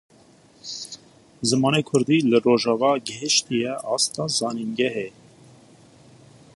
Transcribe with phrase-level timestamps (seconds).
[1.49, 5.09] Zimanê kurdî li Rojava gihîştiye asta zanîngehê.